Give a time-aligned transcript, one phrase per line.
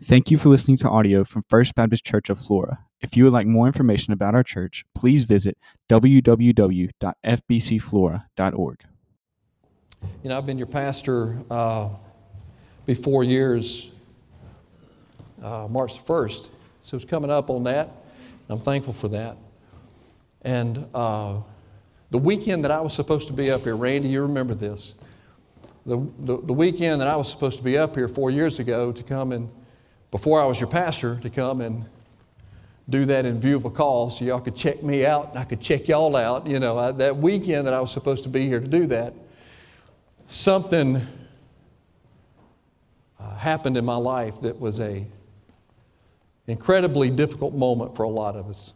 [0.00, 2.78] Thank you for listening to audio from First Baptist Church of Flora.
[3.00, 8.84] If you would like more information about our church, please visit www.fbcflora.org.
[10.22, 11.88] You know, I've been your pastor uh,
[12.86, 13.90] before years,
[15.42, 16.48] uh, March 1st.
[16.82, 17.90] So it's coming up on that.
[18.48, 19.36] I'm thankful for that.
[20.42, 21.40] And uh,
[22.12, 24.94] the weekend that I was supposed to be up here, Randy, you remember this.
[25.86, 28.92] The, the, the weekend that I was supposed to be up here four years ago
[28.92, 29.50] to come and
[30.10, 31.84] before I was your pastor to come and
[32.88, 35.44] do that in view of a call so y'all could check me out and I
[35.44, 36.46] could check y'all out.
[36.46, 39.12] You know, I, that weekend that I was supposed to be here to do that,
[40.26, 41.02] something
[43.20, 45.04] uh, happened in my life that was a
[46.46, 48.72] incredibly difficult moment for a lot of us.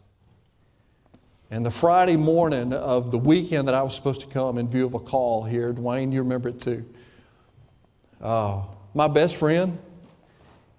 [1.49, 4.85] And the Friday morning of the weekend that I was supposed to come in view
[4.85, 6.85] of a call here, Dwayne, you remember it too.
[8.21, 8.63] Uh,
[8.93, 9.77] my best friend,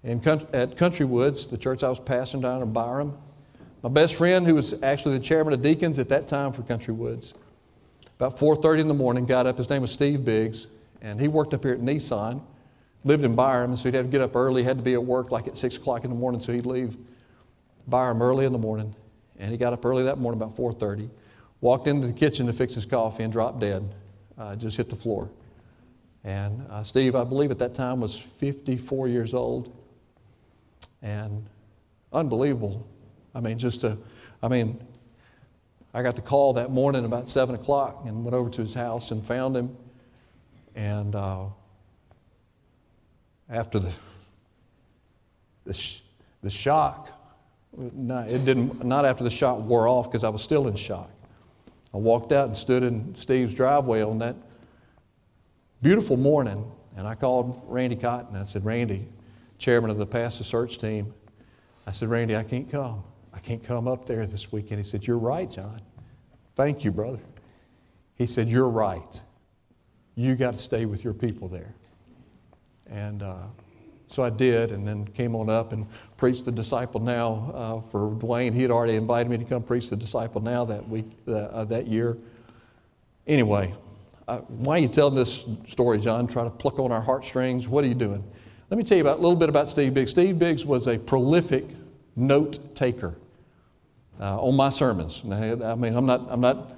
[0.04, 0.20] in,
[0.52, 3.16] at Country Woods, the church I was pastoring down in Byram.
[3.82, 6.94] My best friend, who was actually the chairman of deacons at that time for Country
[6.94, 7.34] Woods,
[8.18, 9.58] about 4.30 in the morning, got up.
[9.58, 10.68] His name was Steve Biggs,
[11.02, 12.40] and he worked up here at Nissan,
[13.04, 15.30] lived in Byram, so he'd have to get up early, had to be at work
[15.30, 16.96] like at 6 o'clock in the morning, so he'd leave
[17.88, 18.94] Byram early in the morning.
[19.38, 21.08] And he got up early that morning, about 4.30,
[21.60, 23.88] walked into the kitchen to fix his coffee and dropped dead,
[24.38, 25.30] uh, just hit the floor.
[26.22, 29.72] And uh, Steve, I believe at that time, was 54 years old
[31.04, 31.46] and
[32.12, 32.84] unbelievable.
[33.34, 33.96] I mean, just to,
[34.42, 34.82] I mean,
[35.92, 39.12] I got the call that morning about 7 o'clock and went over to his house
[39.12, 39.76] and found him.
[40.74, 41.44] And uh,
[43.48, 43.92] after the,
[45.64, 46.00] the, sh-
[46.42, 47.10] the shock,
[47.76, 51.10] not, it didn't, not after the shock wore off because I was still in shock.
[51.92, 54.36] I walked out and stood in Steve's driveway on that
[55.82, 56.64] beautiful morning
[56.96, 58.36] and I called Randy Cotton.
[58.36, 59.06] I said, Randy,
[59.58, 61.12] chairman of the pastor search team.
[61.86, 63.04] I said, Randy, I can't come.
[63.32, 64.78] I can't come up there this weekend.
[64.78, 65.80] He said, You're right, John.
[66.54, 67.20] Thank you, brother.
[68.16, 69.20] He said, You're right.
[70.14, 71.74] You got to stay with your people there.
[72.86, 73.46] And uh,
[74.06, 75.86] so I did, and then came on up and
[76.16, 78.54] preached the Disciple Now uh, for Dwayne.
[78.54, 81.88] He had already invited me to come preach the Disciple Now that week, uh, that
[81.88, 82.16] year.
[83.26, 83.74] Anyway,
[84.28, 86.26] uh, why are you telling this story, John?
[86.26, 87.66] Try to pluck on our heartstrings?
[87.66, 88.22] What are you doing?
[88.70, 90.10] Let me tell you about, a little bit about Steve Biggs.
[90.10, 91.66] Steve Biggs was a prolific
[92.16, 93.14] note taker
[94.18, 95.22] uh, on my sermons.
[95.24, 96.72] I mean, I'm not, I'm not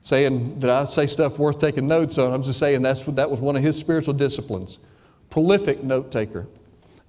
[0.00, 2.32] saying that I say stuff worth taking notes on.
[2.32, 4.78] I'm just saying that's, that was one of his spiritual disciplines.
[5.28, 6.46] Prolific note taker.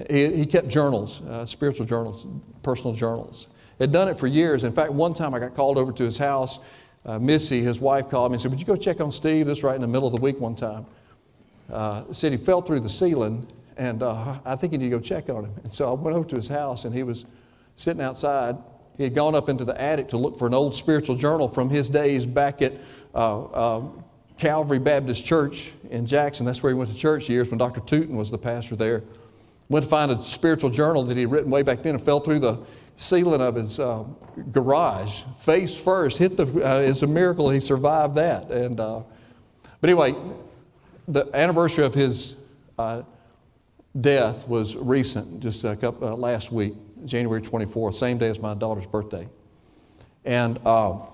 [0.09, 2.27] He, he kept journals, uh, spiritual journals,
[2.61, 3.47] personal journals.
[3.79, 4.63] Had done it for years.
[4.63, 6.59] In fact, one time I got called over to his house.
[7.05, 9.45] Uh, Missy, his wife, called me and said, Would you go check on Steve?
[9.45, 10.85] This right in the middle of the week one time.
[11.71, 13.45] Uh, said he fell through the ceiling
[13.77, 15.53] and uh, I think you need to go check on him.
[15.63, 17.25] And so I went over to his house, and he was
[17.75, 18.57] sitting outside.
[18.97, 21.69] He had gone up into the attic to look for an old spiritual journal from
[21.69, 22.73] his days back at
[23.15, 23.83] uh, uh,
[24.37, 26.45] Calvary Baptist Church in Jackson.
[26.45, 27.81] That's where he went to church years when Dr.
[27.81, 29.03] Tootin was the pastor there.
[29.69, 32.19] Went to find a spiritual journal that he had written way back then and fell
[32.19, 32.59] through the
[32.95, 34.03] ceiling of his uh,
[34.51, 36.17] garage, face first.
[36.17, 36.45] Hit the.
[36.45, 38.51] Uh, it's a miracle he survived that.
[38.51, 39.01] And uh,
[39.81, 40.15] but anyway,
[41.07, 42.35] the anniversary of his
[42.77, 43.03] uh,
[43.99, 46.73] death was recent, just a couple, uh, last week,
[47.05, 49.27] January 24th, same day as my daughter's birthday.
[50.25, 51.05] And uh,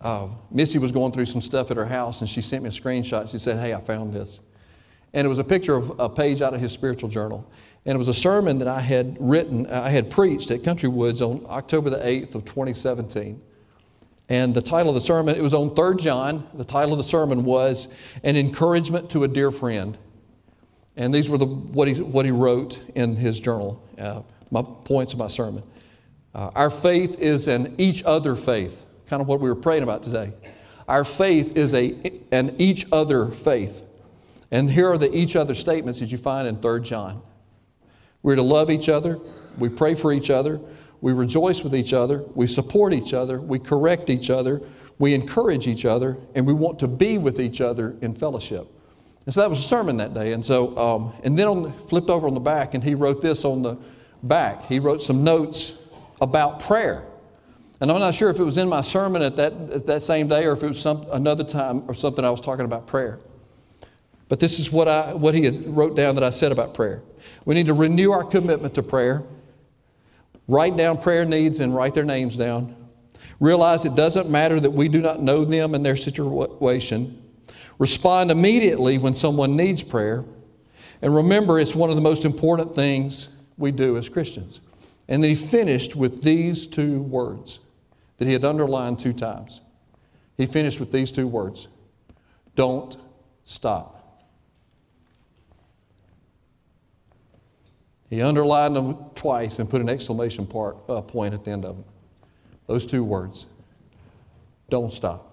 [0.00, 2.72] uh, Missy was going through some stuff at her house, and she sent me a
[2.72, 3.30] screenshot.
[3.30, 4.40] She said, Hey, I found this.
[5.14, 7.50] And it was a picture of a page out of his spiritual journal.
[7.84, 11.20] And it was a sermon that I had written, I had preached at Country Woods
[11.20, 13.40] on October the 8th of 2017.
[14.28, 16.46] And the title of the sermon, it was on 3rd John.
[16.54, 17.88] The title of the sermon was
[18.22, 19.98] An Encouragement to a Dear Friend.
[20.96, 25.12] And these were the, what, he, what he wrote in his journal, uh, my points
[25.12, 25.62] of my sermon.
[26.34, 30.02] Uh, our faith is an each other faith, kind of what we were praying about
[30.02, 30.32] today.
[30.88, 33.82] Our faith is a, an each other faith.
[34.50, 37.22] And here are the each other statements that you find in 3 John.
[38.22, 39.18] We're to love each other,
[39.58, 40.60] we pray for each other,
[41.00, 44.62] we rejoice with each other, we support each other, we correct each other,
[44.98, 48.68] we encourage each other, and we want to be with each other in fellowship.
[49.24, 50.32] And so that was a sermon that day.
[50.32, 53.44] And so, um, and then on, flipped over on the back, and he wrote this
[53.44, 53.78] on the
[54.22, 54.64] back.
[54.66, 55.74] He wrote some notes
[56.20, 57.04] about prayer.
[57.80, 60.28] And I'm not sure if it was in my sermon at that, at that same
[60.28, 63.18] day or if it was some, another time or something I was talking about prayer.
[64.28, 67.02] But this is what, I, what he wrote down that I said about prayer.
[67.44, 69.24] We need to renew our commitment to prayer,
[70.46, 72.76] write down prayer needs and write their names down.
[73.40, 77.21] Realize it doesn't matter that we do not know them and their situation.
[77.78, 80.24] Respond immediately when someone needs prayer.
[81.00, 84.60] And remember, it's one of the most important things we do as Christians.
[85.08, 87.58] And then he finished with these two words
[88.18, 89.60] that he had underlined two times.
[90.36, 91.68] He finished with these two words
[92.54, 92.96] Don't
[93.44, 93.98] stop.
[98.08, 101.76] He underlined them twice and put an exclamation part, uh, point at the end of
[101.76, 101.84] them.
[102.66, 103.46] Those two words
[104.68, 105.31] don't stop.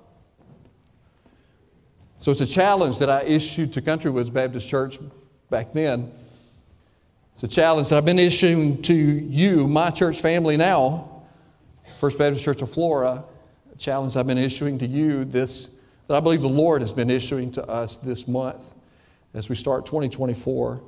[2.20, 5.00] So it's a challenge that I issued to Country Woods Baptist Church
[5.50, 6.12] back then.
[7.34, 11.24] It's a challenge that I've been issuing to you, my church family now,
[12.02, 13.24] First Baptist Church of Flora,
[13.72, 15.70] a challenge I've been issuing to you this,
[16.08, 18.74] that I believe the Lord has been issuing to us this month
[19.34, 20.82] as we start 2024.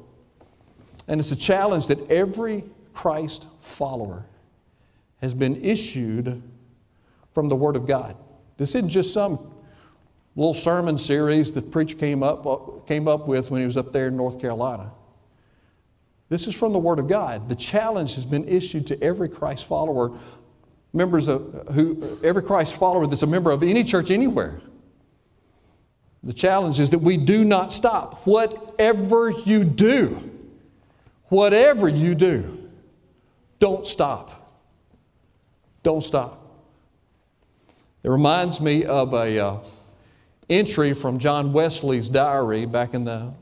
[1.07, 4.25] And it's a challenge that every Christ follower
[5.21, 6.43] has been issued
[7.33, 8.17] from the Word of God.
[8.57, 9.39] This isn't just some
[10.35, 12.57] little sermon series that preacher came up, uh,
[12.87, 14.91] came up with when he was up there in North Carolina.
[16.29, 17.49] This is from the Word of God.
[17.49, 20.17] The challenge has been issued to every Christ follower,
[20.93, 24.61] members of uh, who uh, every Christ follower that's a member of any church anywhere.
[26.23, 28.25] The challenge is that we do not stop.
[28.25, 30.29] Whatever you do,
[31.25, 32.69] whatever you do,
[33.59, 34.37] don't stop.
[35.83, 36.37] Don't stop.
[38.03, 39.63] It reminds me of a uh,
[40.51, 43.33] entry from John Wesley's diary back in the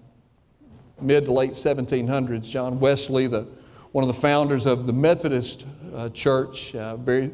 [1.01, 2.47] mid to late 1700s.
[2.47, 3.47] John Wesley, the,
[3.91, 5.65] one of the founders of the Methodist
[5.95, 7.31] uh, Church, uh, very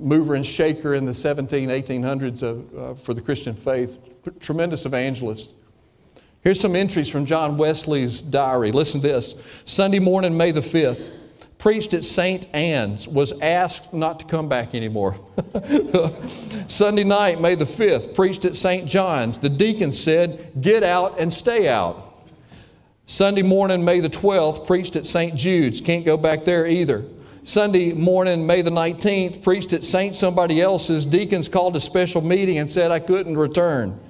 [0.00, 3.98] mover and shaker in the 17, 1800s of, uh, for the Christian faith,
[4.40, 5.52] tremendous evangelist.
[6.40, 8.72] Here's some entries from John Wesley's diary.
[8.72, 9.34] Listen to this.
[9.66, 11.10] Sunday morning, May the 5th,
[11.62, 12.48] preached at St.
[12.52, 15.14] Anne's, was asked not to come back anymore.
[16.66, 18.84] Sunday night, May the 5th, preached at St.
[18.84, 19.38] John's.
[19.38, 22.26] The deacon said, Get out and stay out.
[23.06, 25.36] Sunday morning, May the 12th, preached at St.
[25.36, 25.80] Jude's.
[25.80, 27.04] Can't go back there either.
[27.44, 30.16] Sunday morning, May the 19th, preached at St.
[30.16, 31.06] Somebody Else's.
[31.06, 34.00] Deacons called a special meeting and said I couldn't return.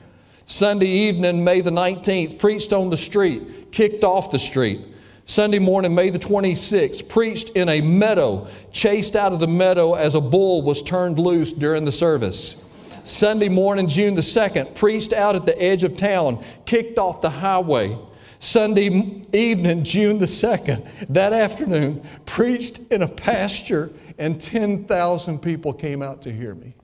[0.46, 4.87] Sunday evening, May the 19th, preached on the street, kicked off the street.
[5.24, 10.14] Sunday morning, May the 26th, preached in a meadow, chased out of the meadow as
[10.14, 12.56] a bull was turned loose during the service.
[13.04, 17.30] Sunday morning, June the 2nd, preached out at the edge of town, kicked off the
[17.30, 17.96] highway.
[18.40, 26.02] Sunday evening, June the 2nd, that afternoon, preached in a pasture, and 10,000 people came
[26.02, 26.75] out to hear me.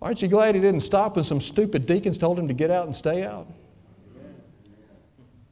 [0.00, 2.86] Aren't you glad he didn't stop when some stupid deacons told him to get out
[2.86, 3.48] and stay out?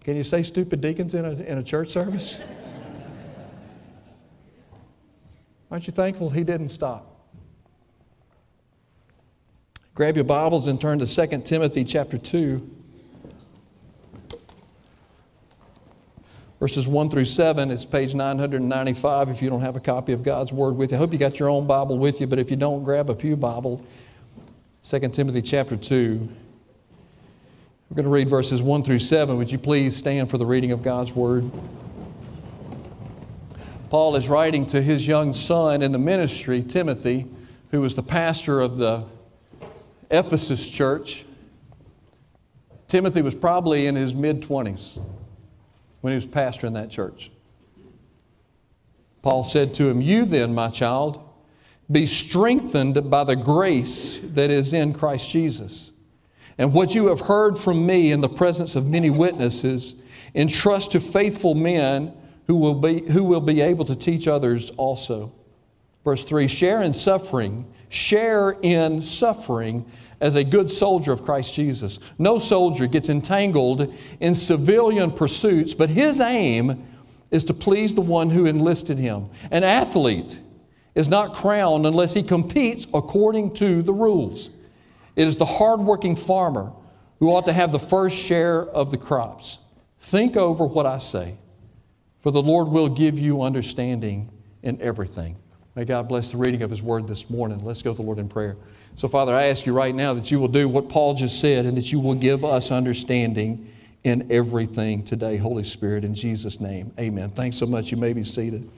[0.04, 2.40] Can you say stupid deacons in a, in a church service?
[5.68, 7.12] Aren't you thankful he didn't stop?
[9.96, 12.74] Grab your Bibles and turn to 2 Timothy chapter 2.
[16.60, 20.52] Verses 1 through 7 It's page 995 if you don't have a copy of God's
[20.52, 20.96] Word with you.
[20.96, 23.14] I hope you got your own Bible with you, but if you don't, grab a
[23.14, 23.84] Pew Bible.
[24.88, 26.28] 2 Timothy chapter 2.
[27.90, 29.36] We're going to read verses 1 through 7.
[29.36, 31.50] Would you please stand for the reading of God's Word?
[33.90, 37.26] Paul is writing to his young son in the ministry, Timothy,
[37.72, 39.04] who was the pastor of the
[40.12, 41.24] Ephesus church,
[42.86, 45.00] Timothy was probably in his mid 20s
[46.00, 47.32] when he was pastor in that church.
[49.22, 51.25] Paul said to him, You then, my child,
[51.90, 55.92] be strengthened by the grace that is in Christ Jesus.
[56.58, 59.94] And what you have heard from me in the presence of many witnesses,
[60.34, 62.12] entrust to faithful men
[62.46, 65.32] who will be, who will be able to teach others also.
[66.04, 69.84] Verse 3 Share in suffering share in suffering
[70.20, 71.98] as a good soldier of Christ Jesus.
[72.18, 76.86] No soldier gets entangled in civilian pursuits, but his aim
[77.30, 79.28] is to please the one who enlisted him.
[79.50, 80.40] An athlete
[80.96, 84.50] is not crowned unless he competes according to the rules.
[85.14, 86.72] It is the hardworking farmer
[87.20, 89.58] who ought to have the first share of the crops.
[90.00, 91.36] Think over what I say,
[92.22, 94.30] for the Lord will give you understanding
[94.62, 95.36] in everything.
[95.74, 97.62] May God bless the reading of His word this morning.
[97.62, 98.56] Let's go to the Lord in prayer.
[98.94, 101.66] So, Father, I ask you right now that you will do what Paul just said
[101.66, 103.70] and that you will give us understanding
[104.04, 106.92] in everything today, Holy Spirit, in Jesus' name.
[106.98, 107.28] Amen.
[107.28, 107.90] Thanks so much.
[107.90, 108.70] You may be seated.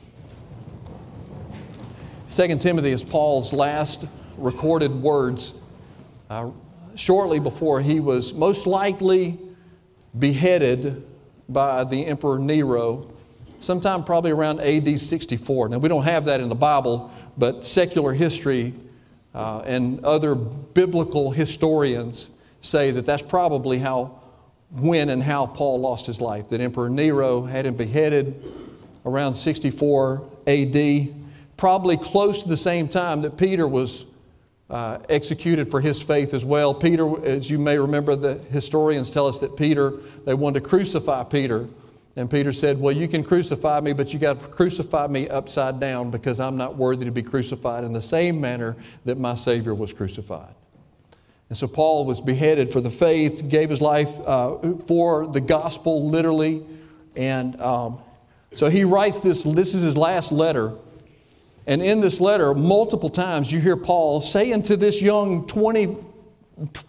[2.31, 4.05] 2 Timothy is Paul's last
[4.37, 5.55] recorded words
[6.29, 6.51] uh,
[6.95, 9.39] shortly before he was most likely
[10.19, 11.07] beheaded
[11.49, 13.11] by the Emperor Nero
[13.61, 15.71] sometime probably around AD 64.
[15.71, 18.75] Now, we don't have that in the Bible, but secular history
[19.35, 22.31] uh, and other biblical historians
[22.61, 24.21] say that that's probably how,
[24.71, 26.51] when, and how Paul lost his life.
[26.51, 28.53] That Emperor Nero had him beheaded
[29.07, 31.15] around 64 AD,
[31.59, 34.07] probably close to the same time that Peter was
[34.71, 36.73] uh, executed for his faith as well.
[36.73, 41.25] Peter, as you may remember, the historians tell us that Peter, they wanted to crucify
[41.25, 41.67] Peter.
[42.17, 45.79] And Peter said, Well, you can crucify me, but you got to crucify me upside
[45.79, 49.75] down because I'm not worthy to be crucified in the same manner that my Savior
[49.75, 50.55] was crucified.
[51.49, 56.09] And so Paul was beheaded for the faith, gave his life uh, for the gospel,
[56.09, 56.63] literally.
[57.17, 58.01] And um,
[58.53, 60.73] so he writes this, this is his last letter.
[61.69, 65.99] And in this letter, multiple times you hear Paul saying to this young 20,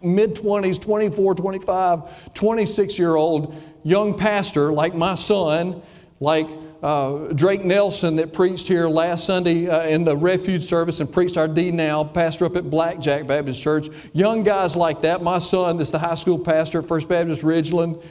[0.02, 5.82] mid 20s, 24, 25, 26 year old young pastor like my son,
[6.22, 6.48] like
[6.82, 11.36] uh, Drake Nelson that preached here last Sunday uh, in the refuge service and preached
[11.36, 13.90] our D now, pastor up at Blackjack Baptist Church.
[14.14, 15.22] Young guys like that.
[15.22, 18.02] My son, that's the high school pastor at First Baptist Ridgeland.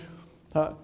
[0.55, 0.75] Uh,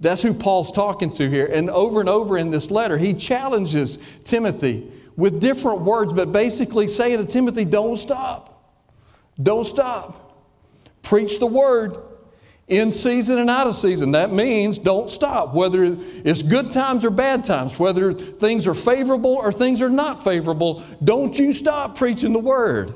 [0.00, 1.48] that's who Paul's talking to here.
[1.52, 6.88] And over and over in this letter, he challenges Timothy with different words, but basically
[6.88, 8.80] saying to Timothy, don't stop.
[9.42, 10.18] Don't stop.
[11.02, 11.96] Preach the word
[12.68, 14.12] in season and out of season.
[14.12, 19.34] That means don't stop, whether it's good times or bad times, whether things are favorable
[19.34, 20.82] or things are not favorable.
[21.04, 22.94] Don't you stop preaching the word.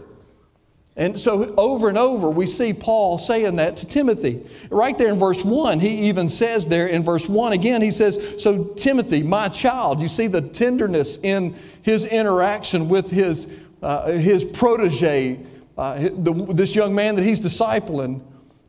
[0.99, 4.43] And so, over and over, we see Paul saying that to Timothy.
[4.71, 8.43] Right there in verse 1, he even says there in verse 1 again, he says,
[8.43, 13.47] So, Timothy, my child, you see the tenderness in his interaction with his,
[13.83, 15.45] uh, his protege,
[15.77, 18.23] uh, the, this young man that he's discipling.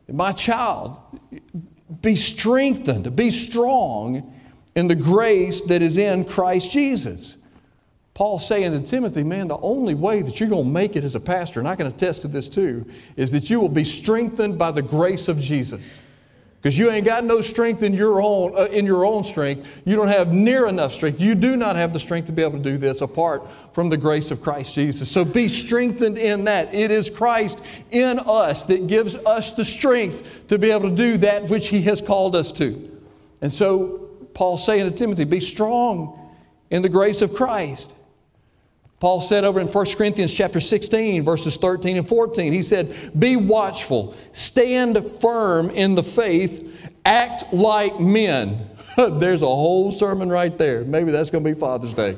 [0.06, 0.98] My child,
[2.02, 4.34] be strengthened, be strong
[4.74, 7.37] in the grace that is in Christ Jesus.
[8.18, 11.14] Paul's saying to Timothy, man, the only way that you're going to make it as
[11.14, 12.84] a pastor, and I can attest to this too,
[13.14, 16.00] is that you will be strengthened by the grace of Jesus.
[16.60, 19.82] Because you ain't got no strength in your own uh, in your own strength.
[19.84, 21.20] You don't have near enough strength.
[21.20, 23.96] You do not have the strength to be able to do this apart from the
[23.96, 25.08] grace of Christ Jesus.
[25.08, 26.74] So be strengthened in that.
[26.74, 31.18] It is Christ in us that gives us the strength to be able to do
[31.18, 32.98] that which He has called us to.
[33.42, 36.34] And so Paul's saying to Timothy, be strong
[36.70, 37.94] in the grace of Christ.
[39.00, 43.36] Paul said over in 1 Corinthians chapter 16, verses 13 and 14, he said, Be
[43.36, 48.68] watchful, stand firm in the faith, act like men.
[48.96, 50.84] There's a whole sermon right there.
[50.84, 52.16] Maybe that's going to be Father's Day.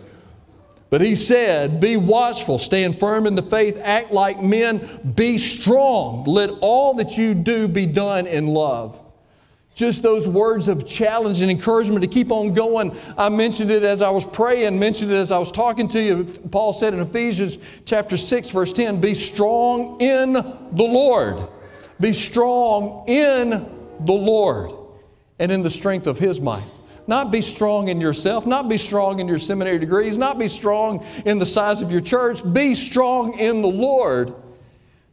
[0.88, 6.24] But he said, Be watchful, stand firm in the faith, act like men, be strong.
[6.24, 9.00] Let all that you do be done in love
[9.74, 12.96] just those words of challenge and encouragement to keep on going.
[13.16, 16.24] I mentioned it as I was praying, mentioned it as I was talking to you.
[16.50, 21.48] Paul said in Ephesians chapter 6, verse 10, be strong in the Lord.
[22.00, 24.72] Be strong in the Lord
[25.38, 26.64] and in the strength of his might.
[27.06, 31.04] Not be strong in yourself, not be strong in your seminary degrees, not be strong
[31.24, 32.40] in the size of your church.
[32.52, 34.34] Be strong in the Lord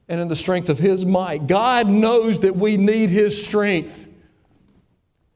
[0.10, 1.48] and in the strength of his might.
[1.48, 4.07] God knows that we need his strength.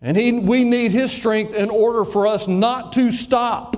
[0.02, 3.78] And he, we need His strength in order for us not to stop.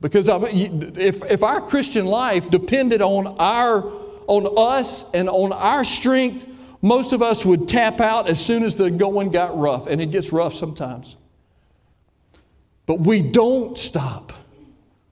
[0.00, 3.92] Because if, if our Christian life depended on, our,
[4.26, 6.46] on us and on our strength,
[6.80, 10.10] most of us would tap out as soon as the going got rough, and it
[10.10, 11.16] gets rough sometimes.
[12.86, 14.32] But we don't stop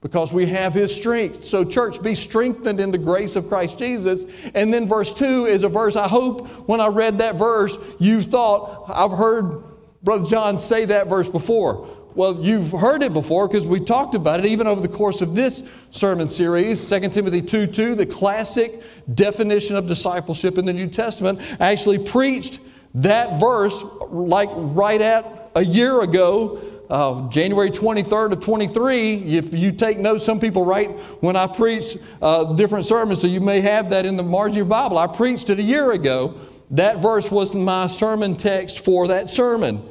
[0.01, 1.45] because we have his strength.
[1.45, 4.25] So, church, be strengthened in the grace of Christ Jesus.
[4.55, 8.23] And then, verse 2 is a verse I hope when I read that verse, you
[8.23, 9.63] thought, I've heard
[10.03, 11.87] Brother John say that verse before.
[12.15, 15.35] Well, you've heard it before because we talked about it even over the course of
[15.35, 18.83] this sermon series, 2 Timothy 2 2, the classic
[19.15, 21.41] definition of discipleship in the New Testament.
[21.61, 22.61] Actually preached
[22.95, 29.15] that verse like right at a year ago uh, January 23rd of 23.
[29.15, 33.41] If you take notes, some people write when I preach uh, different sermons, so you
[33.41, 34.99] may have that in the margin of your Bible.
[34.99, 36.35] I preached it a year ago.
[36.73, 39.83] That verse was my sermon text for that sermon.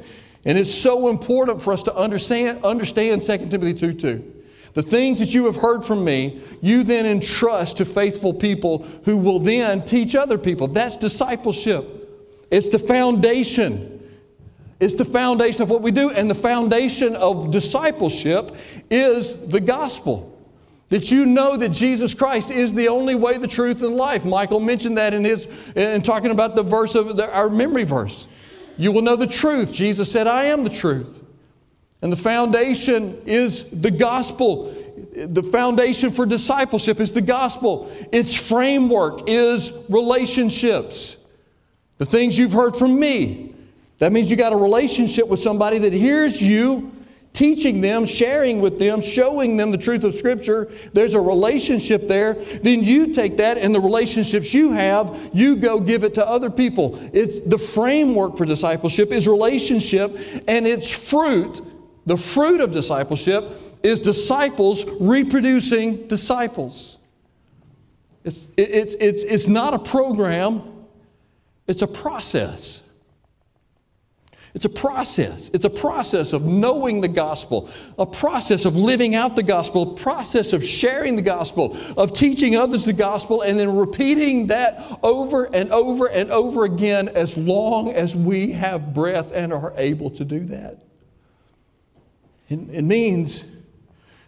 [0.44, 4.34] And it's so important for us to understand, understand 2 Timothy 2 2.
[4.72, 9.16] The things that you have heard from me, you then entrust to faithful people who
[9.16, 10.68] will then teach other people.
[10.68, 11.96] That's discipleship.
[12.50, 13.99] It's the foundation.
[14.80, 18.56] It's the foundation of what we do, and the foundation of discipleship
[18.90, 20.26] is the gospel.
[20.88, 24.24] That you know that Jesus Christ is the only way, the truth, and life.
[24.24, 25.46] Michael mentioned that in his
[25.76, 28.26] in talking about the verse of the, our memory verse.
[28.76, 29.70] You will know the truth.
[29.70, 31.22] Jesus said, I am the truth.
[32.02, 34.74] And the foundation is the gospel.
[35.14, 37.92] The foundation for discipleship is the gospel.
[38.10, 41.18] Its framework is relationships.
[41.98, 43.49] The things you've heard from me.
[44.00, 46.90] That means you got a relationship with somebody that hears you
[47.32, 50.70] teaching them, sharing with them, showing them the truth of Scripture.
[50.92, 52.34] There's a relationship there.
[52.34, 56.50] Then you take that and the relationships you have, you go give it to other
[56.50, 56.98] people.
[57.12, 60.16] It's the framework for discipleship is relationship
[60.48, 61.60] and its fruit.
[62.06, 66.96] The fruit of discipleship is disciples reproducing disciples.
[68.24, 70.86] It's, it's, it's, it's not a program,
[71.66, 72.82] it's a process.
[74.52, 75.48] It's a process.
[75.54, 79.96] It's a process of knowing the gospel, a process of living out the gospel, a
[79.96, 85.44] process of sharing the gospel, of teaching others the gospel, and then repeating that over
[85.54, 90.24] and over and over again as long as we have breath and are able to
[90.24, 90.78] do that.
[92.48, 93.44] It, means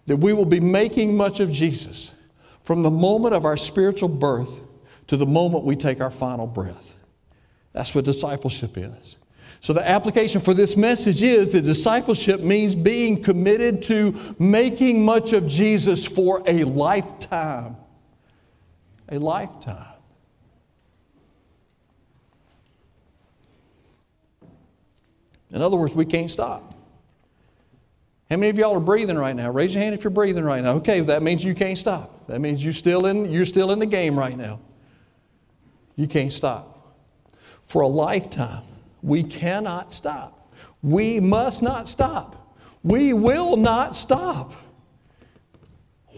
[0.06, 2.14] that we will be making much of Jesus
[2.62, 4.60] from the moment of our spiritual birth
[5.08, 6.96] to the moment we take our final breath.
[7.72, 9.16] That's what discipleship is.
[9.62, 15.32] So, the application for this message is that discipleship means being committed to making much
[15.32, 17.76] of Jesus for a lifetime.
[19.10, 19.86] A lifetime.
[25.52, 26.74] In other words, we can't stop.
[28.28, 29.52] How many of y'all are breathing right now?
[29.52, 30.72] Raise your hand if you're breathing right now.
[30.72, 32.26] Okay, that means you can't stop.
[32.26, 34.58] That means you're still in, you're still in the game right now.
[35.94, 36.96] You can't stop.
[37.68, 38.64] For a lifetime,
[39.02, 40.52] we cannot stop.
[40.82, 42.56] We must not stop.
[42.82, 44.54] We will not stop.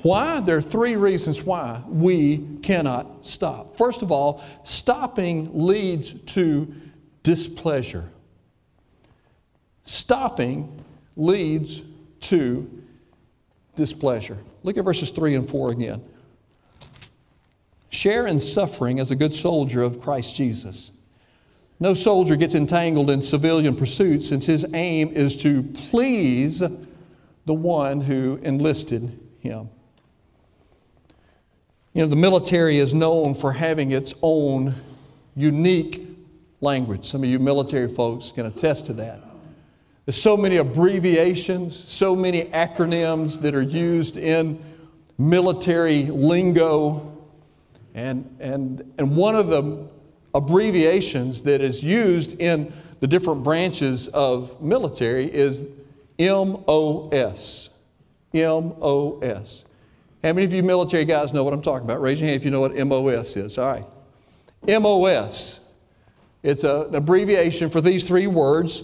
[0.02, 0.40] Why?
[0.40, 3.76] There are three reasons why we cannot stop.
[3.76, 6.72] First of all, stopping leads to
[7.22, 8.04] displeasure.
[9.82, 10.84] Stopping
[11.16, 11.82] leads
[12.20, 12.70] to
[13.76, 14.38] displeasure.
[14.62, 16.04] Look at verses 3 and 4 again.
[17.90, 20.90] Share in suffering as a good soldier of Christ Jesus.
[21.84, 28.00] No soldier gets entangled in civilian pursuits since his aim is to please the one
[28.00, 29.68] who enlisted him.
[31.92, 34.74] You know, the military is known for having its own
[35.36, 36.08] unique
[36.62, 37.04] language.
[37.04, 39.20] Some of you military folks can attest to that.
[40.06, 44.58] There's so many abbreviations, so many acronyms that are used in
[45.18, 47.14] military lingo.
[47.94, 49.92] And, and, and one of the
[50.34, 55.68] abbreviations that is used in the different branches of military is
[56.18, 57.70] MOS.
[58.32, 59.64] MOS.
[60.22, 62.00] How many of you military guys know what I'm talking about?
[62.00, 63.58] Raise your hand if you know what MOS is.
[63.58, 63.84] All right.
[64.80, 65.60] MOS.
[66.42, 68.82] It's a, an abbreviation for these three words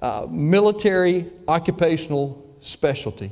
[0.00, 3.30] uh, military occupational specialty.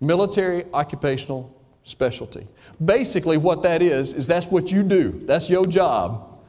[0.00, 2.46] Military occupational specialty.
[2.84, 5.22] Basically, what that is, is that's what you do.
[5.24, 6.40] That's your job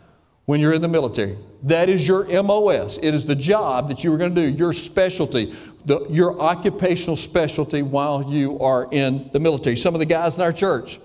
[0.46, 1.38] when you're in the military.
[1.64, 2.98] That is your MOS.
[3.02, 7.16] It is the job that you are going to do, your specialty, the, your occupational
[7.16, 9.78] specialty while you are in the military.
[9.78, 11.00] Some of the guys in our church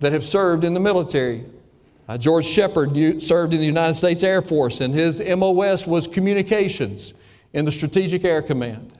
[0.00, 1.44] that have served in the military.
[2.08, 2.90] Uh, George Shepard
[3.22, 7.14] served in the United States Air Force, and his MOS was communications
[7.54, 8.93] in the Strategic Air Command.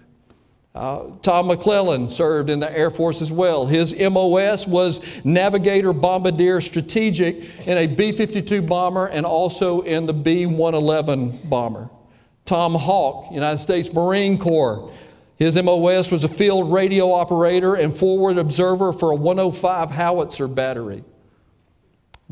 [0.75, 3.65] Uh, Tom McClellan served in the Air Force as well.
[3.65, 10.13] His MOS was Navigator Bombardier Strategic in a B 52 bomber and also in the
[10.13, 11.89] B 111 bomber.
[12.45, 14.93] Tom Hawk, United States Marine Corps.
[15.37, 21.05] His MOS was a field radio operator and forward observer for a 105 howitzer battery.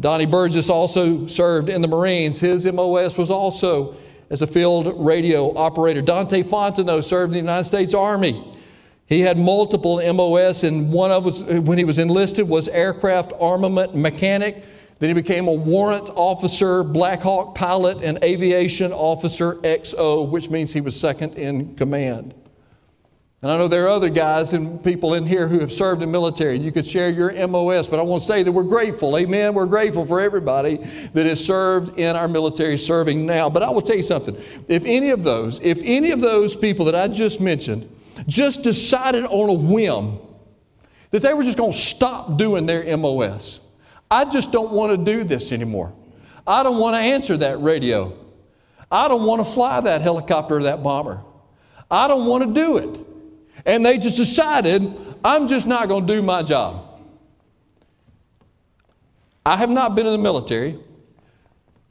[0.00, 2.40] Donnie Burgess also served in the Marines.
[2.40, 3.94] His MOS was also
[4.32, 6.00] as a field radio operator.
[6.00, 8.58] Dante Fontenot served in the United States Army.
[9.06, 13.94] He had multiple MOS, and one of us, when he was enlisted, was aircraft armament
[13.94, 14.64] mechanic.
[15.00, 20.72] Then he became a warrant officer, Black Hawk pilot, and aviation officer XO, which means
[20.72, 22.34] he was second in command.
[23.42, 26.12] And I know there are other guys and people in here who have served in
[26.12, 26.54] military.
[26.54, 29.18] and You could share your MOS, but I want to say that we're grateful.
[29.18, 29.52] Amen.
[29.52, 30.76] We're grateful for everybody
[31.12, 33.50] that has served in our military serving now.
[33.50, 34.40] But I will tell you something.
[34.68, 37.92] If any of those, if any of those people that I just mentioned
[38.28, 40.20] just decided on a whim
[41.10, 43.58] that they were just going to stop doing their MOS,
[44.08, 45.92] I just don't want to do this anymore.
[46.46, 48.16] I don't want to answer that radio.
[48.88, 51.20] I don't want to fly that helicopter or that bomber.
[51.90, 53.11] I don't want to do it.
[53.64, 54.94] And they just decided,
[55.24, 56.88] I'm just not going to do my job.
[59.44, 60.78] I have not been in the military,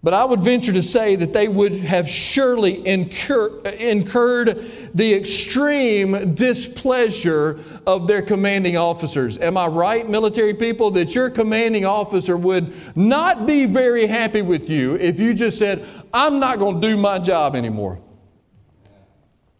[0.03, 6.33] but I would venture to say that they would have surely incur, incurred the extreme
[6.33, 9.37] displeasure of their commanding officers.
[9.37, 14.69] Am I right, military people, that your commanding officer would not be very happy with
[14.69, 17.99] you if you just said, I'm not going to do my job anymore.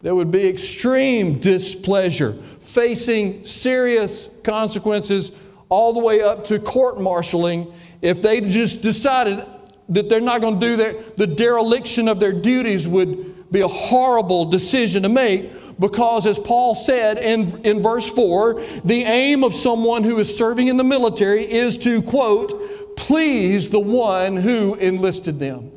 [0.02, 5.32] There would be extreme displeasure, facing serious consequences
[5.68, 9.46] all the way up to court martialing if they just decided
[9.88, 13.68] that they're not going to do their, the dereliction of their duties would be a
[13.68, 19.54] horrible decision to make because, as Paul said in, in verse 4, the aim of
[19.54, 25.38] someone who is serving in the military is to, quote, please the one who enlisted
[25.38, 25.70] them.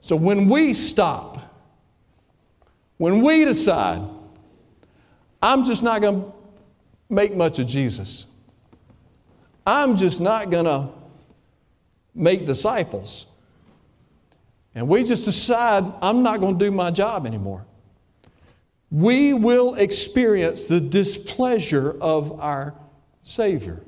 [0.00, 1.39] So when we stop,
[3.00, 4.02] when we decide,
[5.40, 6.32] I'm just not going to
[7.08, 8.26] make much of Jesus,
[9.66, 10.90] I'm just not going to
[12.14, 13.24] make disciples.
[14.74, 17.64] And we just decide, I'm not going to do my job anymore.
[18.90, 22.74] We will experience the displeasure of our
[23.22, 23.80] Savior.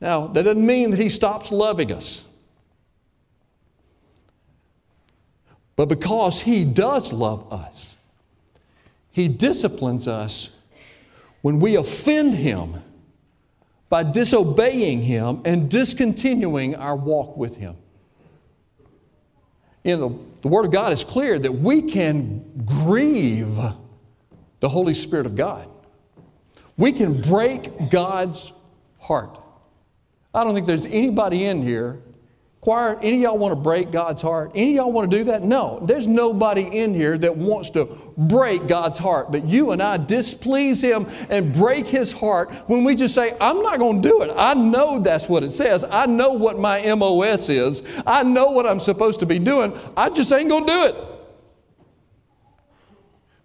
[0.00, 2.24] Now, that doesn't mean that He stops loving us.
[5.78, 7.94] But because He does love us,
[9.12, 10.50] He disciplines us
[11.42, 12.82] when we offend Him
[13.88, 17.76] by disobeying Him and discontinuing our walk with Him.
[19.84, 23.56] You know, the, Word of God is clear that we can grieve
[24.58, 25.68] the Holy Spirit of God.
[26.76, 28.52] We can break God's
[28.98, 29.38] heart.
[30.34, 32.00] I don't think there's anybody in here
[32.60, 34.50] Choir, any y'all want to break God's heart?
[34.54, 35.42] Any y'all want to do that?
[35.44, 35.78] No.
[35.86, 39.30] There's nobody in here that wants to break God's heart.
[39.30, 43.62] But you and I displease Him and break His heart when we just say, I'm
[43.62, 44.32] not going to do it.
[44.36, 45.84] I know that's what it says.
[45.84, 47.82] I know what my MOS is.
[48.04, 49.72] I know what I'm supposed to be doing.
[49.96, 50.94] I just ain't going to do it.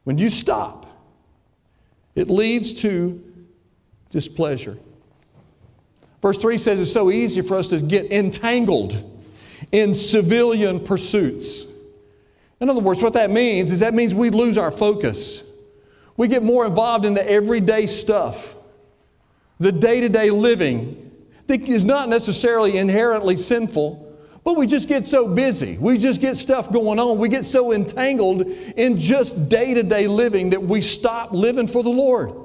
[0.05, 0.87] When you stop,
[2.15, 3.23] it leads to
[4.09, 4.77] displeasure.
[6.23, 8.95] Verse 3 says it's so easy for us to get entangled
[9.73, 11.65] in civilian pursuits.
[12.61, 15.43] In other words, what that means is that means we lose our focus.
[16.15, 18.55] We get more involved in the everyday stuff,
[19.59, 21.11] the day to day living
[21.47, 25.77] that is not necessarily inherently sinful, but we just get so busy.
[25.77, 27.17] We just get stuff going on.
[27.17, 31.83] We get so entangled in just day to day living that we stop living for
[31.83, 32.42] the Lord.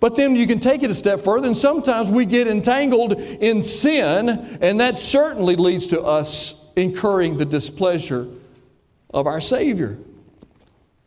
[0.00, 3.62] But then you can take it a step further, and sometimes we get entangled in
[3.62, 4.28] sin,
[4.60, 8.28] and that certainly leads to us incurring the displeasure
[9.12, 9.98] of our Savior.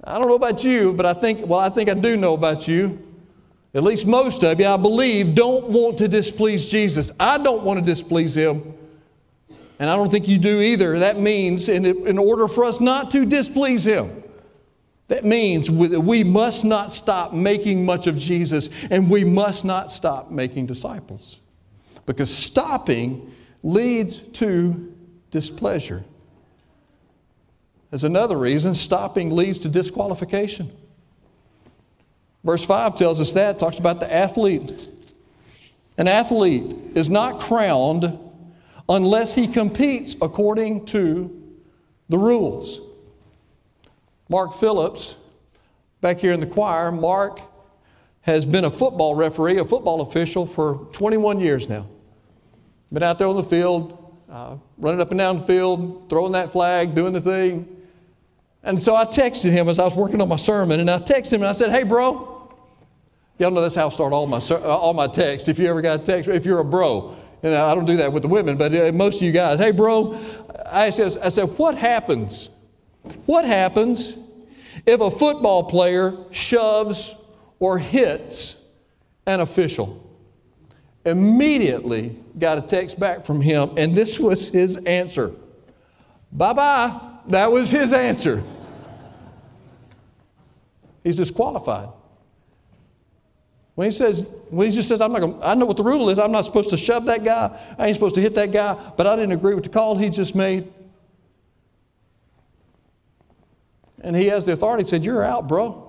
[0.04, 2.68] I don't know about you, but I think, well, I think I do know about
[2.68, 3.00] you.
[3.74, 7.12] At least most of you, I believe, don't want to displease Jesus.
[7.20, 8.74] I don't want to displease Him.
[9.80, 11.00] And I don't think you do either.
[11.00, 14.21] That means, in, in order for us not to displease Him,
[15.12, 20.32] that means we must not stop making much of Jesus and we must not stop
[20.32, 21.42] making disciples.
[22.06, 23.30] Because stopping
[23.62, 24.96] leads to
[25.30, 26.06] displeasure.
[27.92, 30.72] As another reason, stopping leads to disqualification.
[32.46, 34.88] Verse 5 tells us that, talks about the athlete.
[35.98, 38.18] An athlete is not crowned
[38.88, 41.38] unless he competes according to
[42.08, 42.80] the rules.
[44.32, 45.18] Mark Phillips,
[46.00, 47.42] back here in the choir, Mark
[48.22, 51.86] has been a football referee, a football official for 21 years now.
[52.94, 56.50] Been out there on the field, uh, running up and down the field, throwing that
[56.50, 57.68] flag, doing the thing.
[58.64, 61.34] And so I texted him as I was working on my sermon, and I texted
[61.34, 62.56] him and I said, Hey, bro.
[63.38, 65.50] Y'all know that's how I start all my, all my texts.
[65.50, 68.14] If you ever got a text, if you're a bro, and I don't do that
[68.14, 70.18] with the women, but uh, most of you guys, hey, bro,
[70.72, 72.48] I said, I said, what happens?
[73.26, 74.16] What happens
[74.86, 77.16] if a football player shoves
[77.60, 78.56] or hits
[79.26, 79.98] an official.
[81.06, 85.32] Immediately got a text back from him, and this was his answer.
[86.32, 87.00] Bye bye.
[87.28, 88.44] That was his answer.
[91.04, 91.90] He's disqualified.
[93.76, 96.10] When he says, when he just says, I'm not gonna, I know what the rule
[96.10, 98.76] is, I'm not supposed to shove that guy, I ain't supposed to hit that guy,
[98.98, 100.72] but I didn't agree with the call he just made.
[104.02, 105.88] And he has the authority, said, You're out, bro.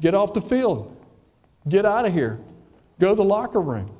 [0.00, 0.96] Get off the field.
[1.68, 2.40] Get out of here.
[2.98, 3.90] Go to the locker room.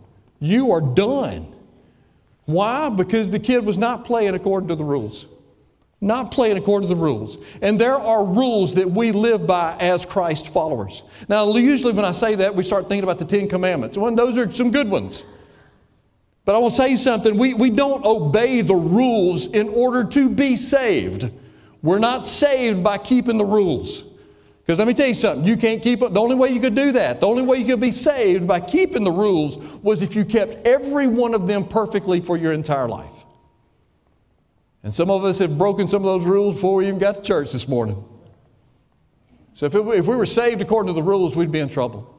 [0.40, 1.55] You are done.
[2.46, 2.88] Why?
[2.90, 5.27] Because the kid was not playing according to the rules.
[6.00, 7.38] Not playing according to the rules.
[7.62, 11.03] And there are rules that we live by as Christ followers.
[11.29, 13.96] Now, usually when I say that, we start thinking about the Ten Commandments.
[13.96, 15.24] Well, those are some good ones.
[16.44, 17.38] But I will say something.
[17.38, 21.31] We, we don't obey the rules in order to be saved.
[21.85, 24.05] We're not saved by keeping the rules.
[24.61, 26.01] Because let me tell you something, you can't keep.
[26.01, 28.59] The only way you could do that, the only way you could be saved by
[28.61, 32.88] keeping the rules was if you kept every one of them perfectly for your entire
[32.88, 33.27] life.
[34.83, 37.20] And some of us have broken some of those rules before we even got to
[37.20, 38.03] church this morning.
[39.53, 42.18] So if, it, if we were saved according to the rules, we'd be in trouble.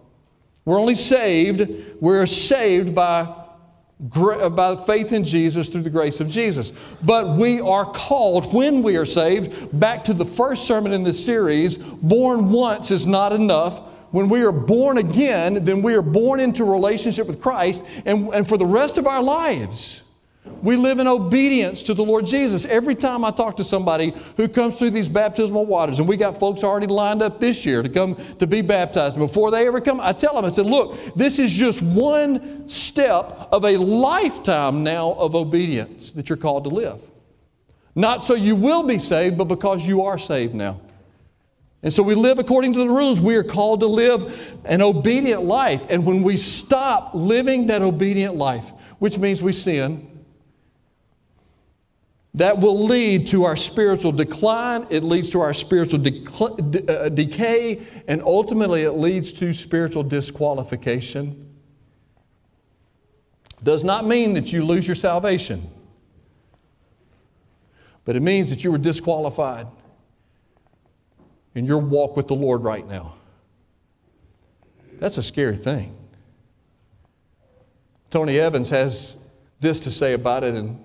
[0.63, 1.67] We're only saved,
[1.99, 3.44] we're saved by
[3.99, 6.73] by faith in Jesus through the grace of Jesus.
[7.03, 11.23] But we are called, when we are saved, back to the first sermon in this
[11.23, 13.79] series born once is not enough.
[14.12, 18.47] When we are born again, then we are born into relationship with Christ, and, and
[18.47, 20.01] for the rest of our lives,
[20.62, 22.65] we live in obedience to the Lord Jesus.
[22.65, 26.39] Every time I talk to somebody who comes through these baptismal waters, and we got
[26.39, 29.99] folks already lined up this year to come to be baptized, before they ever come,
[29.99, 35.13] I tell them, I said, look, this is just one step of a lifetime now
[35.13, 37.01] of obedience that you're called to live.
[37.93, 40.81] Not so you will be saved, but because you are saved now.
[41.84, 43.21] And so we live according to the rules.
[43.21, 45.86] We are called to live an obedient life.
[45.89, 50.10] And when we stop living that obedient life, which means we sin,
[52.36, 56.26] that will lead to our spiritual decline, it leads to our spiritual de-
[56.89, 61.50] uh, decay, and ultimately it leads to spiritual disqualification.
[63.63, 65.69] Does not mean that you lose your salvation,
[68.04, 69.67] but it means that you were disqualified
[71.56, 73.15] in your walk with the Lord right now.
[75.00, 75.95] That's a scary thing.
[78.10, 79.15] Tony Evans has
[79.62, 80.84] this to say about it, and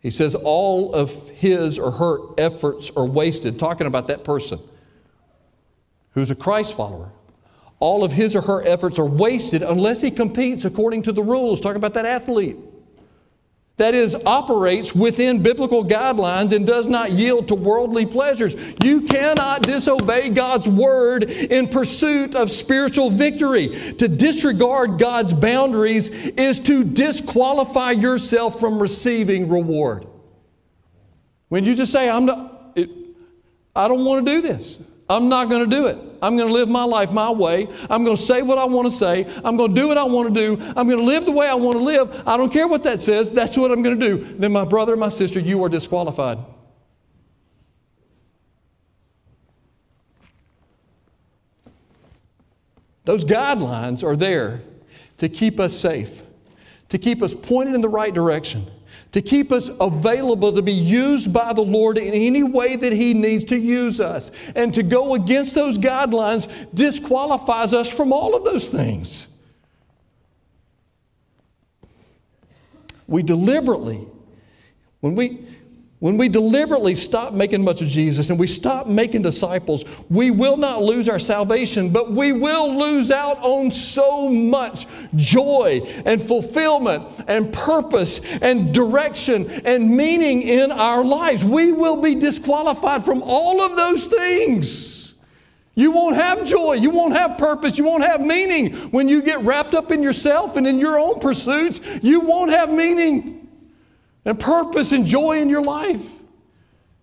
[0.00, 4.60] he says all of his or her efforts are wasted, talking about that person
[6.12, 7.10] who's a Christ follower.
[7.80, 11.60] All of his or her efforts are wasted unless he competes according to the rules,
[11.60, 12.56] talking about that athlete
[13.78, 18.56] that is, operates within biblical guidelines and does not yield to worldly pleasures.
[18.82, 23.68] You cannot disobey God's word in pursuit of spiritual victory.
[23.94, 30.06] To disregard God's boundaries is to disqualify yourself from receiving reward.
[31.48, 32.90] When you just say, I'm not, it,
[33.74, 34.80] I don't want to do this.
[35.08, 35.98] I'm not going to do it.
[36.20, 37.68] I'm going to live my life my way.
[37.88, 39.24] I'm going to say what I want to say.
[39.44, 40.62] I'm going to do what I want to do.
[40.76, 42.22] I'm going to live the way I want to live.
[42.26, 43.30] I don't care what that says.
[43.30, 44.22] That's what I'm going to do.
[44.34, 46.38] Then, my brother, and my sister, you are disqualified.
[53.04, 54.60] Those guidelines are there
[55.16, 56.22] to keep us safe,
[56.90, 58.66] to keep us pointed in the right direction
[59.12, 63.14] to keep us available to be used by the Lord in any way that He
[63.14, 64.30] needs to use us.
[64.54, 69.28] And to go against those guidelines disqualifies us from all of those things.
[73.06, 74.06] We deliberately,
[75.00, 75.46] when we,
[76.00, 80.56] when we deliberately stop making much of Jesus and we stop making disciples, we will
[80.56, 87.04] not lose our salvation, but we will lose out on so much joy and fulfillment
[87.26, 91.44] and purpose and direction and meaning in our lives.
[91.44, 95.14] We will be disqualified from all of those things.
[95.74, 96.74] You won't have joy.
[96.74, 97.76] You won't have purpose.
[97.76, 98.74] You won't have meaning.
[98.90, 102.70] When you get wrapped up in yourself and in your own pursuits, you won't have
[102.70, 103.37] meaning
[104.24, 106.18] and purpose and joy in your life.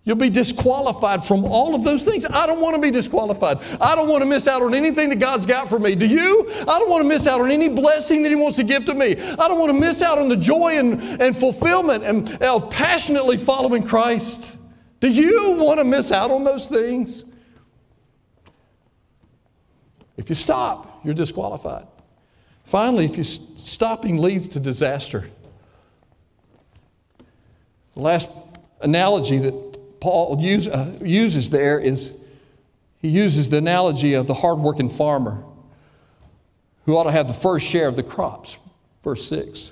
[0.05, 2.25] You'll be disqualified from all of those things.
[2.25, 3.57] I don't want to be disqualified.
[3.81, 5.95] I don't want to miss out on anything that God's got for me.
[5.95, 6.47] Do you?
[6.61, 8.93] I don't want to miss out on any blessing that He wants to give to
[8.93, 9.19] me.
[9.19, 13.35] I don't want to miss out on the joy and, and fulfillment and, of passionately
[13.35, 14.57] following Christ.
[14.99, 17.25] Do you want to miss out on those things?
[20.17, 21.87] If you stop, you're disqualified.
[22.65, 25.29] Finally, if you stopping leads to disaster,
[27.95, 28.29] the last
[28.81, 32.15] analogy that Paul use, uh, uses there is
[33.01, 35.43] he uses the analogy of the hardworking farmer
[36.85, 38.57] who ought to have the first share of the crops.
[39.03, 39.71] Verse 6.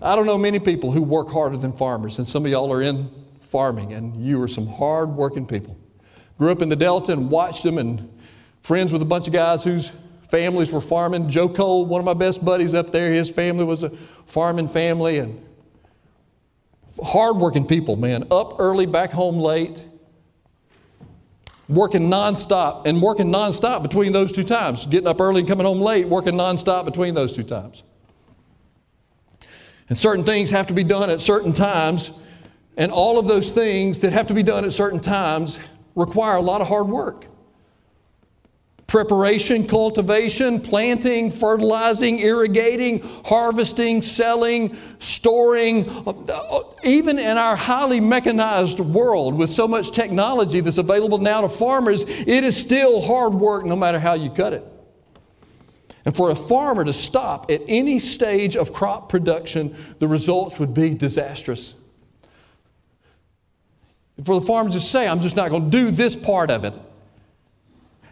[0.00, 2.82] I don't know many people who work harder than farmers, and some of y'all are
[2.82, 3.10] in
[3.48, 5.76] farming, and you are some hard-working people.
[6.38, 8.08] Grew up in the Delta and watched them, and
[8.62, 9.90] friends with a bunch of guys whose
[10.28, 11.30] families were farming.
[11.30, 13.90] Joe Cole, one of my best buddies up there, his family was a
[14.26, 15.42] farming family, and
[17.02, 19.84] hardworking people, man, up early, back home late,
[21.68, 24.86] working nonstop, and working nonstop between those two times.
[24.86, 27.82] Getting up early and coming home late, working nonstop between those two times.
[29.88, 32.10] And certain things have to be done at certain times,
[32.76, 35.58] and all of those things that have to be done at certain times
[35.94, 37.26] require a lot of hard work
[38.86, 45.88] preparation, cultivation, planting, fertilizing, irrigating, harvesting, selling, storing.
[46.06, 51.48] Uh, even in our highly mechanized world with so much technology that's available now to
[51.48, 54.64] farmers, it is still hard work no matter how you cut it.
[56.04, 60.72] And for a farmer to stop at any stage of crop production, the results would
[60.72, 61.74] be disastrous.
[64.22, 66.72] For the farmer to say, I'm just not going to do this part of it.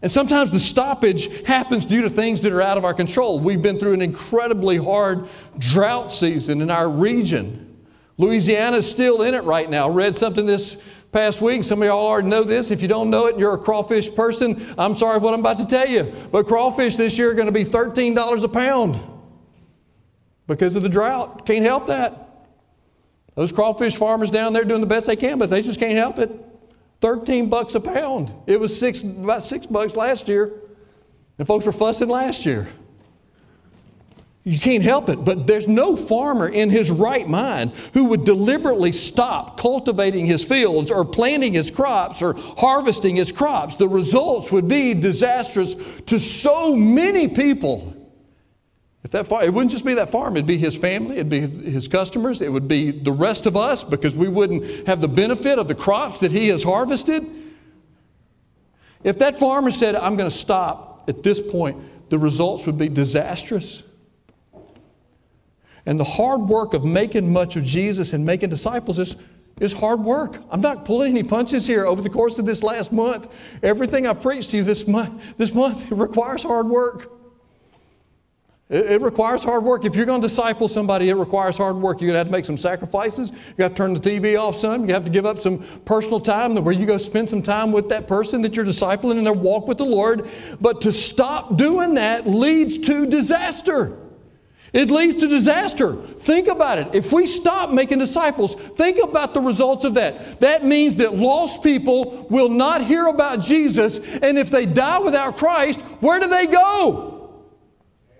[0.03, 3.41] And sometimes the stoppage happens due to things that are out of our control.
[3.41, 5.29] We've been through an incredibly hard
[5.59, 7.85] drought season in our region.
[8.19, 9.89] Louisiana is still in it right now.
[9.89, 10.77] Read something this
[11.11, 11.65] past week.
[11.65, 12.71] Some of y'all already know this.
[12.71, 15.59] If you don't know it and you're a crawfish person, I'm sorry what I'm about
[15.59, 16.13] to tell you.
[16.31, 19.01] But crawfish this year are going to be $13 a pound
[20.47, 21.47] because of the drought.
[21.47, 22.47] Can't help that.
[23.35, 26.19] Those crawfish farmers down there doing the best they can, but they just can't help
[26.19, 26.31] it.
[27.05, 28.33] 13 bucks a pound.
[28.47, 30.55] It was six, about six bucks last year.
[31.37, 32.67] And folks were fussing last year.
[34.45, 38.91] You can't help it, but there's no farmer in his right mind who would deliberately
[38.91, 43.77] stop cultivating his fields or planting his crops or harvesting his crops.
[43.77, 45.75] The results would be disastrous
[46.07, 47.95] to so many people.
[49.05, 51.41] If that far, it wouldn't just be that farm, it'd be his family, it'd be
[51.41, 55.59] his customers, it would be the rest of us because we wouldn't have the benefit
[55.59, 57.25] of the crops that he has harvested.
[59.05, 61.77] If that farmer said, I'm going to stop at this point,
[62.09, 63.83] the results would be disastrous.
[65.85, 69.17] And the hard work of making much of Jesus and making disciples is,
[69.61, 70.43] is hard work.
[70.51, 73.31] I'm not pulling any punches here over the course of this last month.
[73.63, 77.11] Everything I preached to you this month, this month requires hard work.
[78.71, 79.85] It, it, requires hard work.
[79.85, 82.01] If you're going to disciple somebody, it requires hard work.
[82.01, 83.31] You're going to have to make some sacrifices.
[83.31, 84.89] You got to turn the TV off some.
[84.89, 87.91] You have to give up some personal time where you go spend some time with
[87.91, 90.29] that person that you're discipling in their walk with the Lord.
[90.63, 93.99] But to stop doing that leads to disaster.
[94.73, 95.95] It leads to disaster.
[95.95, 96.89] Think about it.
[96.95, 100.41] If we stop making disciples, think about the results of that.
[100.41, 105.37] That means that lost people will not hear about Jesus, and if they die without
[105.37, 107.14] Christ, where do they go?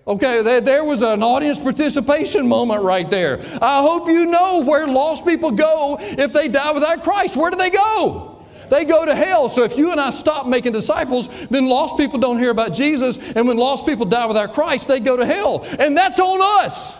[0.07, 3.39] Okay, there was an audience participation moment right there.
[3.59, 7.35] I hope you know where lost people go if they die without Christ.
[7.35, 8.45] Where do they go?
[8.69, 9.49] They go to hell.
[9.49, 13.17] So if you and I stop making disciples, then lost people don't hear about Jesus.
[13.17, 15.65] And when lost people die without Christ, they go to hell.
[15.79, 16.95] And that's on us.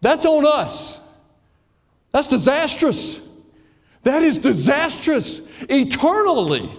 [0.00, 0.98] That's on us.
[2.12, 3.20] That's disastrous.
[4.02, 5.42] That is disastrous.
[5.68, 6.70] Eternally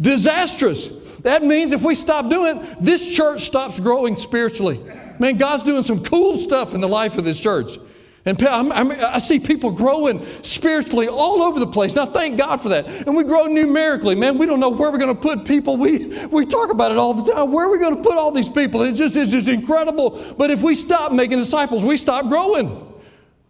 [0.00, 0.88] disastrous.
[1.22, 4.80] That means if we stop doing it, this church stops growing spiritually.
[5.18, 7.78] Man, God's doing some cool stuff in the life of this church.
[8.24, 11.96] And i see people growing spiritually all over the place.
[11.96, 12.86] Now, thank God for that.
[12.86, 14.14] And we grow numerically.
[14.14, 15.76] Man, we don't know where we're going to put people.
[15.76, 17.50] We, we talk about it all the time.
[17.50, 18.82] Where are we going to put all these people?
[18.82, 20.22] It just, it's just incredible.
[20.38, 22.92] But if we stop making disciples, we stop growing.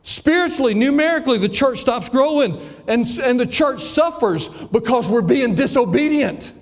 [0.04, 2.58] Spiritually, numerically, the church stops growing.
[2.88, 6.54] And, and the church suffers because we're being disobedient.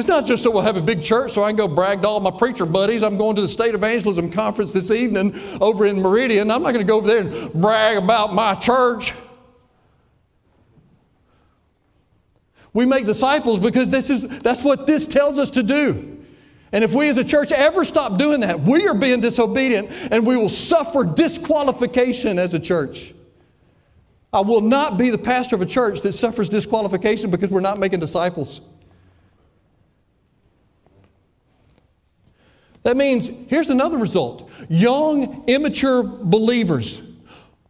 [0.00, 2.08] It's not just so we'll have a big church so I can go brag to
[2.08, 3.02] all my preacher buddies.
[3.02, 6.50] I'm going to the State Evangelism Conference this evening over in Meridian.
[6.50, 9.12] I'm not going to go over there and brag about my church.
[12.72, 16.24] We make disciples because this is, that's what this tells us to do.
[16.72, 20.26] And if we as a church ever stop doing that, we are being disobedient and
[20.26, 23.12] we will suffer disqualification as a church.
[24.32, 27.78] I will not be the pastor of a church that suffers disqualification because we're not
[27.78, 28.62] making disciples.
[32.82, 37.02] That means, here's another result young, immature believers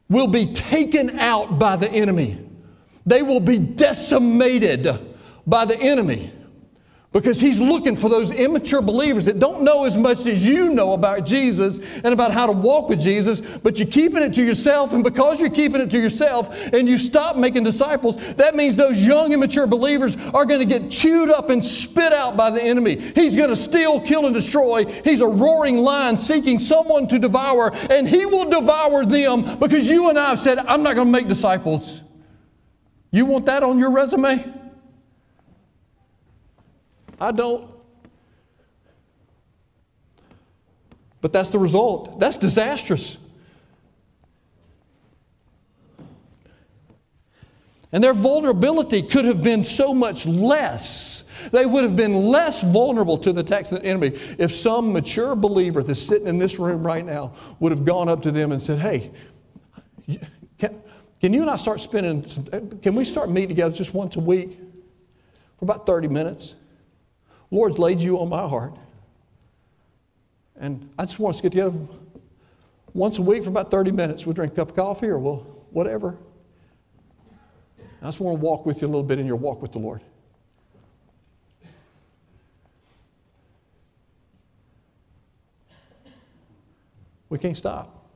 [0.08, 2.38] will be taken out by the enemy.
[3.06, 4.88] They will be decimated
[5.46, 6.32] by the enemy
[7.12, 10.92] because he's looking for those immature believers that don't know as much as you know
[10.92, 14.92] about Jesus and about how to walk with Jesus, but you're keeping it to yourself.
[14.92, 19.00] And because you're keeping it to yourself and you stop making disciples, that means those
[19.00, 23.00] young, immature believers are going to get chewed up and spit out by the enemy.
[23.00, 24.84] He's going to steal, kill, and destroy.
[24.84, 30.10] He's a roaring lion seeking someone to devour, and he will devour them because you
[30.10, 32.02] and I have said, I'm not going to make disciples.
[33.10, 34.59] You want that on your resume?
[37.20, 37.70] I don't.
[41.20, 42.18] But that's the result.
[42.18, 43.18] That's disastrous.
[47.92, 51.24] And their vulnerability could have been so much less.
[51.50, 55.34] They would have been less vulnerable to the attacks of the enemy if some mature
[55.34, 58.62] believer that's sitting in this room right now would have gone up to them and
[58.62, 59.10] said, Hey,
[60.58, 60.80] can,
[61.20, 62.44] can you and I start spending, some,
[62.80, 64.58] can we start meeting together just once a week
[65.58, 66.54] for about 30 minutes?
[67.50, 68.74] Lord's laid you on my heart.
[70.56, 71.78] And I just want us to get together
[72.92, 74.26] once a week for about 30 minutes.
[74.26, 75.38] We'll drink a cup of coffee or we'll,
[75.70, 76.16] whatever.
[78.02, 79.78] I just want to walk with you a little bit in your walk with the
[79.78, 80.00] Lord.
[87.28, 88.08] We can't stop.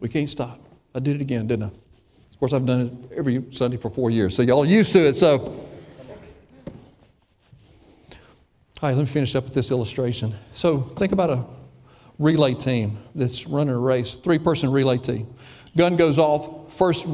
[0.00, 0.60] We can't stop.
[0.94, 1.66] I did it again, didn't I?
[1.66, 2.80] Of course, I've done
[3.10, 5.16] it every Sunday for four years, so y'all are used to it.
[5.16, 5.67] So,
[8.80, 10.32] all right, let me finish up with this illustration.
[10.54, 11.44] So, think about a
[12.20, 15.34] relay team that's running a race, three person relay team.
[15.76, 17.04] Gun goes off, first,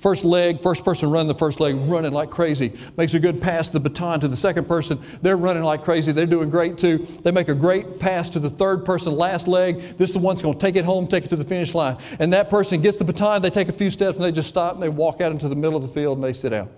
[0.00, 2.78] first leg, first person running the first leg, running like crazy.
[2.98, 5.02] Makes a good pass the baton to the second person.
[5.22, 6.12] They're running like crazy.
[6.12, 6.98] They're doing great too.
[6.98, 9.80] They make a great pass to the third person, last leg.
[9.96, 11.96] This is the one's going to take it home, take it to the finish line.
[12.18, 14.74] And that person gets the baton, they take a few steps, and they just stop
[14.74, 16.68] and they walk out into the middle of the field and they sit down.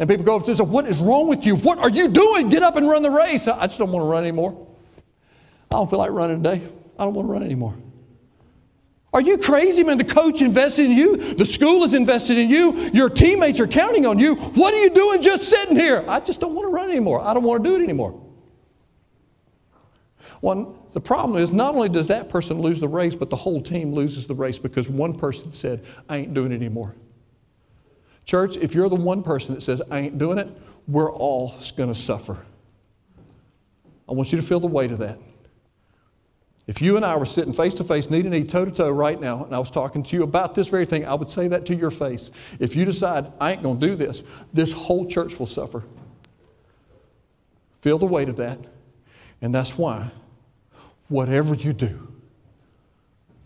[0.00, 1.56] And people go up to them and say, What is wrong with you?
[1.56, 2.48] What are you doing?
[2.48, 3.46] Get up and run the race.
[3.46, 4.66] I just don't want to run anymore.
[5.70, 6.66] I don't feel like running today.
[6.98, 7.74] I don't want to run anymore.
[9.12, 9.98] Are you crazy, man?
[9.98, 11.16] The coach invested in you.
[11.16, 12.90] The school is invested in you.
[12.94, 14.36] Your teammates are counting on you.
[14.36, 16.02] What are you doing just sitting here?
[16.08, 17.20] I just don't want to run anymore.
[17.20, 18.18] I don't want to do it anymore.
[20.40, 23.60] One, the problem is not only does that person lose the race, but the whole
[23.60, 26.94] team loses the race because one person said, I ain't doing it anymore.
[28.30, 30.46] Church, if you're the one person that says, I ain't doing it,
[30.86, 32.38] we're all going to suffer.
[34.08, 35.18] I want you to feel the weight of that.
[36.68, 38.90] If you and I were sitting face to face, knee to knee, toe to toe
[38.90, 41.48] right now, and I was talking to you about this very thing, I would say
[41.48, 42.30] that to your face.
[42.60, 44.22] If you decide, I ain't going to do this,
[44.52, 45.82] this whole church will suffer.
[47.80, 48.60] Feel the weight of that.
[49.42, 50.08] And that's why,
[51.08, 52.06] whatever you do,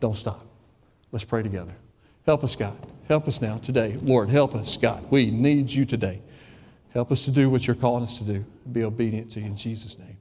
[0.01, 0.45] don't stop.
[1.11, 1.73] Let's pray together.
[2.27, 2.77] Help us, God.
[3.09, 3.97] Help us now today.
[4.03, 5.05] Lord, help us, God.
[5.11, 6.23] We need you today.
[6.93, 8.45] Help us to do what you're calling us to do.
[8.73, 10.14] Be obedient to you in Jesus' name.